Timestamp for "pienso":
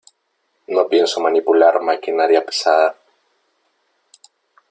0.87-1.19